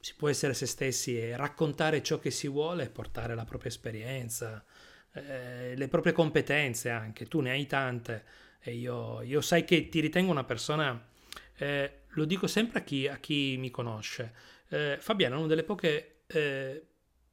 si 0.00 0.14
può 0.16 0.28
essere 0.28 0.54
se 0.54 0.64
stessi 0.64 1.18
e 1.18 1.36
raccontare 1.36 2.02
ciò 2.02 2.18
che 2.18 2.30
si 2.30 2.48
vuole, 2.48 2.88
portare 2.88 3.34
la 3.34 3.44
propria 3.44 3.70
esperienza, 3.70 4.64
eh, 5.12 5.74
le 5.76 5.88
proprie 5.88 6.14
competenze 6.14 6.88
anche. 6.88 7.26
Tu 7.26 7.40
ne 7.40 7.50
hai 7.50 7.66
tante 7.66 8.24
e 8.60 8.74
io, 8.74 9.22
io 9.22 9.40
sai 9.40 9.64
che 9.64 9.88
ti 9.88 10.00
ritengo 10.00 10.30
una 10.30 10.44
persona, 10.44 11.08
eh, 11.56 12.02
lo 12.08 12.24
dico 12.24 12.46
sempre 12.46 12.80
a 12.80 12.82
chi, 12.82 13.08
a 13.08 13.16
chi 13.16 13.56
mi 13.58 13.70
conosce. 13.70 14.34
Eh, 14.68 14.96
Fabiano 14.98 15.36
è 15.36 15.38
una 15.38 15.46
delle 15.48 15.64
poche 15.64 16.22
eh, 16.26 16.86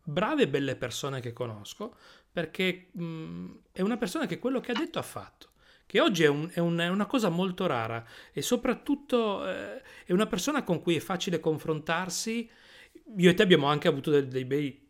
brave 0.03 0.43
e 0.43 0.47
belle 0.47 0.75
persone 0.75 1.19
che 1.19 1.33
conosco 1.33 1.95
perché 2.31 2.89
mh, 2.91 3.45
è 3.71 3.81
una 3.81 3.97
persona 3.97 4.25
che 4.25 4.39
quello 4.39 4.59
che 4.59 4.71
ha 4.71 4.75
detto 4.75 4.99
ha 4.99 5.03
fatto 5.03 5.51
che 5.87 6.01
oggi 6.01 6.23
è, 6.23 6.27
un, 6.27 6.49
è, 6.51 6.59
un, 6.59 6.77
è, 6.77 6.89
una 6.89 7.05
cosa 7.05 7.29
molto 7.29 7.65
rara 7.65 8.05
e 8.33 8.41
soprattutto 8.41 9.47
eh, 9.47 9.81
è 10.05 10.11
una 10.11 10.27
persona 10.27 10.63
con 10.63 10.81
cui 10.81 10.97
è 10.97 10.99
facile 10.99 11.39
confrontarsi. 11.39 12.47
Io 13.17 13.29
e 13.29 13.33
te 13.33 13.41
abbiamo 13.41 13.67
anche 13.67 13.87
avuto 13.87 14.11
dei, 14.11 14.27
dei 14.27 14.43
bei 14.43 14.86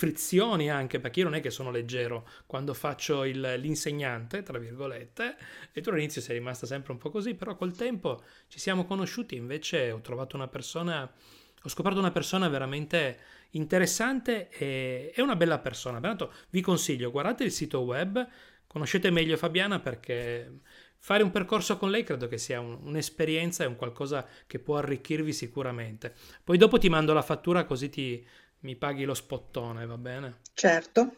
frizioni 0.00 0.70
anche 0.70 0.98
perché 0.98 1.18
io 1.18 1.26
non 1.26 1.34
è 1.34 1.42
che 1.42 1.50
sono 1.50 1.70
leggero 1.70 2.26
quando 2.46 2.72
faccio 2.72 3.24
il, 3.24 3.56
l'insegnante 3.58 4.42
tra 4.42 4.58
virgolette 4.58 5.36
e 5.72 5.82
tu 5.82 5.90
all'inizio 5.90 6.22
sei 6.22 6.38
rimasta 6.38 6.64
sempre 6.64 6.92
un 6.92 6.98
po' 6.98 7.10
così 7.10 7.34
però 7.34 7.54
col 7.54 7.76
tempo 7.76 8.22
ci 8.48 8.58
siamo 8.58 8.86
conosciuti 8.86 9.34
invece 9.36 9.90
ho 9.90 10.00
trovato 10.00 10.36
una 10.36 10.48
persona 10.48 11.02
ho 11.02 11.68
scoperto 11.68 11.98
una 11.98 12.12
persona 12.12 12.48
veramente 12.48 13.18
interessante 13.50 14.48
e 14.48 15.10
è 15.14 15.20
una 15.20 15.36
bella 15.36 15.58
persona 15.58 16.00
pertanto 16.00 16.32
vi 16.48 16.62
consiglio 16.62 17.10
guardate 17.10 17.44
il 17.44 17.52
sito 17.52 17.80
web 17.80 18.26
conoscete 18.66 19.10
meglio 19.10 19.36
Fabiana 19.36 19.80
perché 19.80 20.60
fare 20.96 21.22
un 21.22 21.30
percorso 21.30 21.76
con 21.76 21.90
lei 21.90 22.04
credo 22.04 22.26
che 22.26 22.38
sia 22.38 22.58
un, 22.58 22.78
un'esperienza 22.84 23.64
e 23.64 23.66
un 23.66 23.76
qualcosa 23.76 24.26
che 24.46 24.58
può 24.58 24.76
arricchirvi 24.76 25.32
sicuramente. 25.32 26.14
Poi 26.44 26.58
dopo 26.58 26.76
ti 26.78 26.90
mando 26.90 27.14
la 27.14 27.22
fattura 27.22 27.64
così 27.64 27.88
ti, 27.88 28.24
mi 28.60 28.76
paghi 28.76 29.04
lo 29.04 29.14
spottone, 29.14 29.86
va 29.86 29.98
bene? 29.98 30.40
Certo. 30.54 31.16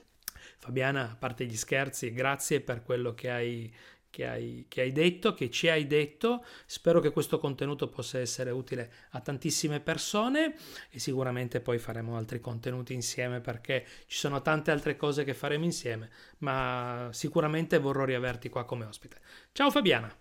Fabiana, 0.59 1.11
a 1.11 1.17
parte 1.17 1.45
gli 1.45 1.57
scherzi, 1.57 2.13
grazie 2.13 2.61
per 2.61 2.83
quello 2.83 3.15
che 3.15 3.31
hai 3.31 3.73
che 4.13 4.29
hai, 4.29 4.67
che 4.69 4.83
hai 4.83 4.93
detto, 4.93 5.33
che 5.33 5.51
ci 5.51 5.69
hai 5.69 5.87
detto. 5.87 6.45
Spero 6.67 7.01
che 7.01 7.11
questo 7.11 7.39
contenuto 7.39 7.89
possa 7.89 8.19
essere 8.19 8.51
utile 8.51 8.93
a 9.13 9.21
tantissime 9.21 9.81
persone 9.81 10.55
e 10.91 10.99
sicuramente 10.99 11.61
poi 11.61 11.79
faremo 11.79 12.17
altri 12.17 12.39
contenuti 12.39 12.93
insieme 12.93 13.41
perché 13.41 13.87
ci 14.07 14.19
sono 14.19 14.43
tante 14.43 14.71
altre 14.71 14.97
cose 14.97 15.25
che 15.25 15.33
faremo 15.33 15.65
insieme, 15.65 16.11
ma 16.39 17.09
sicuramente 17.13 17.79
vorrò 17.79 18.05
riaverti 18.05 18.51
qua 18.51 18.67
come 18.67 18.85
ospite. 18.85 19.17
Ciao 19.53 19.71
Fabiana. 19.71 20.15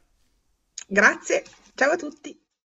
Grazie, 0.88 1.44
ciao 1.76 1.92
a 1.92 1.98
tutti. 1.98 2.41